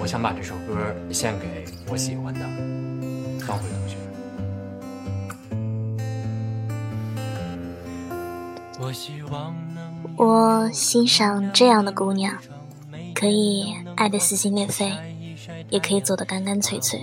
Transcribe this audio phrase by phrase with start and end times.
[0.00, 2.40] 我想把这首歌献给我喜欢的
[3.46, 3.96] 方慧同学。
[8.80, 12.34] 我希望能我欣赏这样的姑娘，
[13.14, 14.90] 可以爱得撕心裂肺，
[15.68, 16.98] 也可以走得干干脆脆。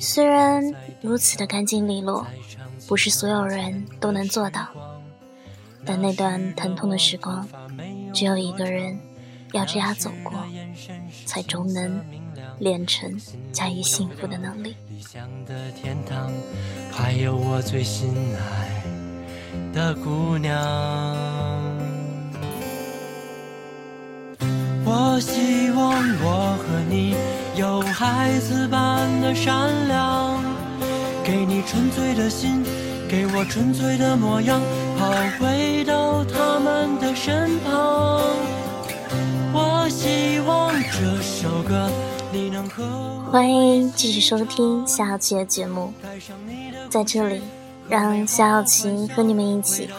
[0.00, 0.64] 虽然
[1.02, 2.26] 如此的干净利落，
[2.88, 4.66] 不是所有人都能做到，
[5.84, 7.46] 但那段疼痛的时光，
[8.14, 8.98] 只有一个人
[9.52, 10.32] 要这样走过，
[11.26, 12.00] 才终能
[12.58, 13.20] 练成
[13.52, 14.76] 驾驭幸福的能力。
[14.88, 16.32] 理想的天堂
[16.90, 18.82] 还有我最心爱
[19.72, 20.52] 的姑娘。
[24.84, 25.92] 我希望
[26.22, 27.14] 我和你
[27.54, 30.42] 有孩子般的善良，
[31.22, 32.64] 给你纯粹的心，
[33.08, 34.60] 给我纯粹的模样，
[34.98, 35.51] 好回
[43.30, 45.92] 欢迎继续收听夏小琪的节目，
[46.88, 47.42] 在这里，
[47.86, 49.90] 让夏小琪和你们一起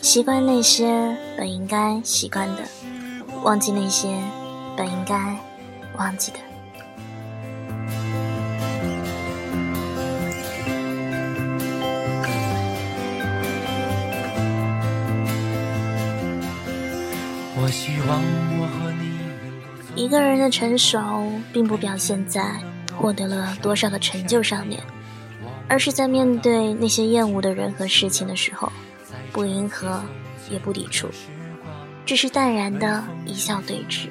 [0.00, 2.62] 习惯那些本应该习惯的。
[3.42, 4.08] 忘记那些
[4.76, 5.36] 本应该
[5.98, 6.38] 忘记的。
[17.56, 18.22] 我希望
[18.60, 18.83] 我和
[19.96, 22.60] 一个人的成熟，并不表现在
[22.96, 24.82] 获得了多少的成就上面，
[25.68, 28.70] 而是在面对那些厌恶的人和事情的时候，
[29.32, 30.02] 不迎合，
[30.50, 31.08] 也不抵触。
[32.04, 34.08] 只是淡然的一笑对峙。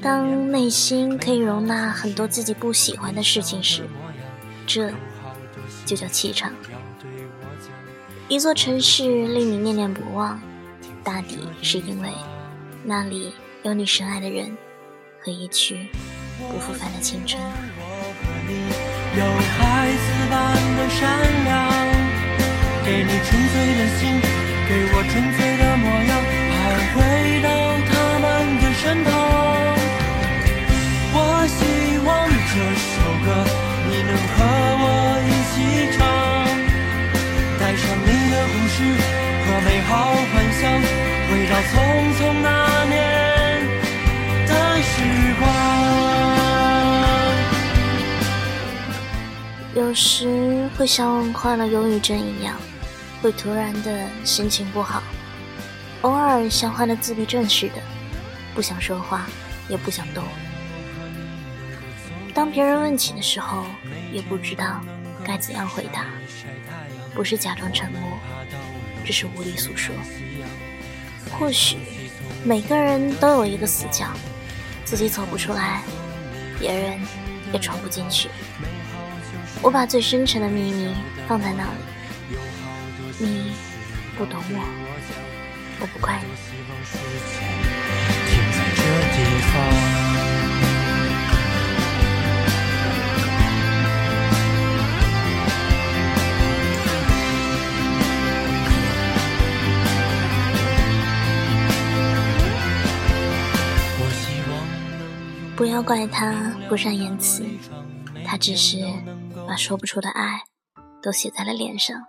[0.00, 3.88] 当内心可以容纳很多自己不喜欢的事情时，
[4.66, 4.90] 这
[5.86, 6.50] 就叫气场。
[8.28, 10.40] 一座城市令你念念不忘，
[11.02, 12.08] 大抵是因为
[12.82, 13.32] 那里
[13.64, 14.54] 有你深爱的人
[15.24, 15.88] 和一曲
[16.36, 17.42] 不复返的青春。
[17.42, 20.36] 有孩子般
[20.76, 21.08] 的善
[21.44, 21.72] 良，
[22.84, 24.20] 给你纯粹的心，
[24.68, 26.12] 给我纯粹的模样。
[26.52, 26.60] 还
[26.92, 27.00] 回
[27.40, 27.48] 到
[27.88, 28.24] 他们
[28.60, 29.08] 的身旁，
[31.14, 31.16] 我
[31.48, 32.92] 希望这首
[33.24, 33.26] 歌
[33.88, 34.44] 你能和
[34.84, 34.86] 我
[35.24, 35.56] 一起
[35.96, 35.98] 唱，
[37.58, 38.76] 带上你的故事
[39.40, 40.62] 和美好幻想，
[41.30, 41.72] 回到匆
[42.18, 42.73] 匆那年。
[49.74, 52.56] 有时会像患了忧郁症一样，
[53.20, 55.02] 会突然的心情不好。
[56.02, 57.74] 偶尔像患了自闭症似的，
[58.54, 59.26] 不想说话，
[59.68, 60.22] 也不想动。
[62.32, 63.64] 当别人问起的时候，
[64.12, 64.80] 也不知道
[65.24, 66.06] 该怎样回答。
[67.14, 68.00] 不是假装沉默，
[69.04, 69.94] 只是无力诉说。
[71.30, 71.78] 或许
[72.44, 74.06] 每个人都有一个死角，
[74.94, 75.82] 自己走不出来，
[76.56, 77.00] 别人
[77.52, 78.30] 也闯不进去。
[79.60, 80.94] 我把最深沉的秘密
[81.26, 82.38] 放在那里，
[83.18, 83.54] 你
[84.16, 84.64] 不懂我。
[85.80, 86.28] 我不怪你。
[105.64, 107.42] 不要怪他不善言辞，
[108.22, 108.76] 他只是
[109.48, 110.42] 把说不出的爱
[111.02, 112.04] 都写在了脸上，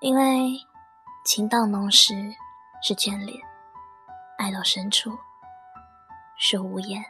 [0.00, 0.58] 因为
[1.22, 2.14] 情到浓时。
[2.82, 3.38] 是眷恋，
[4.38, 5.10] 爱到深处
[6.38, 7.02] 是无言。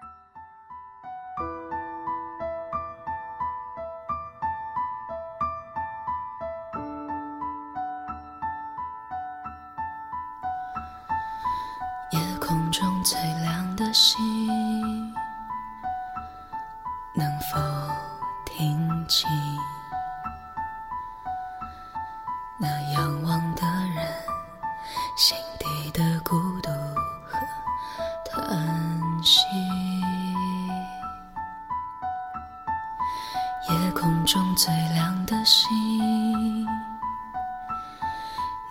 [12.12, 14.16] 夜空中最亮的星，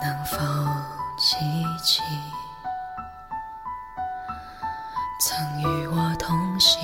[0.02, 0.38] 能否
[1.18, 1.36] 记
[1.84, 2.02] 起
[5.22, 6.80] 曾与我同行，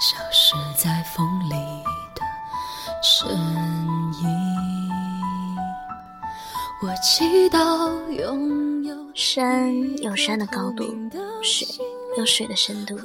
[0.00, 1.50] 消失在风里
[2.14, 2.22] 的
[3.02, 4.58] 身影。
[6.82, 10.84] 我祈祷拥有山有山的高度，
[11.42, 11.66] 水
[12.16, 12.96] 有水的深度，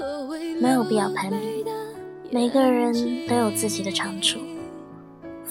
[0.62, 1.65] 没有必要攀比。
[2.31, 2.94] 每个人
[3.27, 4.39] 都有自己的长处，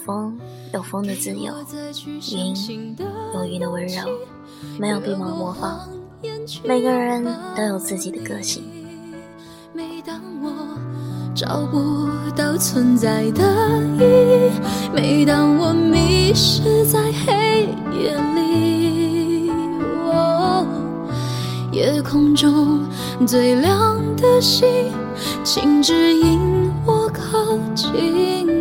[0.05, 0.37] 风
[0.73, 1.53] 有风的自由，
[2.31, 2.53] 云
[3.33, 4.01] 有云的温柔，
[4.77, 5.79] 没有必要模仿。
[6.63, 7.23] 每个人
[7.55, 8.63] 都有自己的个性。
[9.73, 10.51] 每当我
[11.33, 14.51] 找不到存在的意义。
[14.93, 19.51] 每当我迷失在黑夜里，
[21.71, 22.81] 夜空中
[23.25, 24.67] 最亮的星，
[25.43, 26.39] 请指引
[26.85, 28.52] 我靠近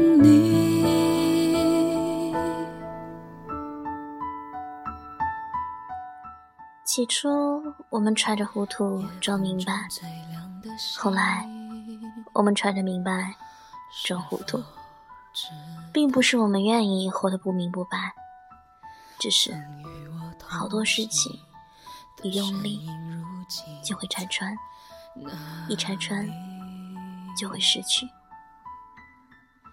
[6.95, 9.89] 起初，我们揣着糊涂装明白，
[10.99, 11.49] 后来，
[12.35, 13.35] 我们揣着明白
[14.05, 14.63] 装糊涂，
[15.91, 18.13] 并不是我们愿意活得不明不白，
[19.19, 19.55] 只是
[20.47, 21.35] 好多事情
[22.23, 22.87] 一用力
[23.83, 24.55] 就会拆穿，
[25.71, 26.29] 一拆穿
[27.39, 28.07] 就会失去。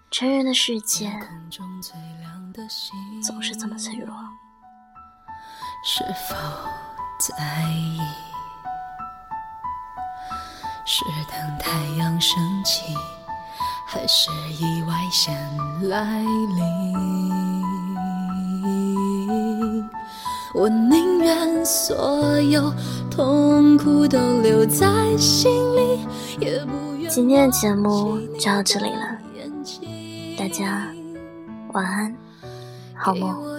[0.10, 1.12] 成人的世界
[3.22, 4.16] 总是这么脆弱。
[5.84, 6.89] 是否？
[7.38, 8.00] 在意，
[10.86, 12.96] 是等太阳升起，
[13.88, 15.36] 还是意外先
[15.90, 16.96] 来临？
[20.54, 22.74] 我宁愿所有
[23.12, 24.88] 痛苦都留在
[25.18, 26.00] 心里，
[26.40, 27.10] 也不愿。
[27.12, 29.18] 今天的节目就到这里了，
[30.38, 30.88] 大家
[31.74, 32.16] 晚安，
[32.96, 33.59] 好梦。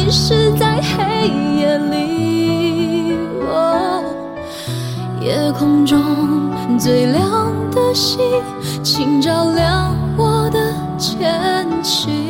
[5.51, 5.99] 夜空中
[6.79, 8.17] 最亮的星，
[8.81, 12.20] 请照亮我的前行。